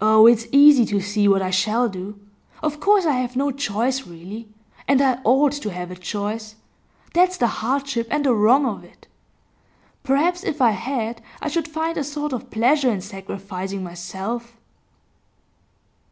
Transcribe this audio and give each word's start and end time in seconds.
'Oh, 0.00 0.28
it's 0.28 0.46
easy 0.52 0.86
to 0.86 1.00
see 1.00 1.26
what 1.26 1.42
I 1.42 1.50
shall 1.50 1.88
do. 1.88 2.16
Of 2.62 2.78
course 2.78 3.04
I 3.04 3.14
have 3.14 3.34
no 3.34 3.50
choice 3.50 4.06
really. 4.06 4.48
And 4.86 5.02
I 5.02 5.18
ought 5.24 5.50
to 5.54 5.72
have 5.72 5.90
a 5.90 5.96
choice; 5.96 6.54
that's 7.12 7.36
the 7.36 7.48
hardship 7.48 8.06
and 8.08 8.24
the 8.24 8.32
wrong 8.36 8.64
of 8.64 8.84
it. 8.84 9.08
Perhaps 10.04 10.44
if 10.44 10.62
I 10.62 10.70
had, 10.70 11.22
I 11.42 11.48
should 11.48 11.66
find 11.66 11.98
a 11.98 12.04
sort 12.04 12.32
of 12.32 12.52
pleasure 12.52 12.88
in 12.88 13.00
sacrificing 13.00 13.82
myself. 13.82 14.56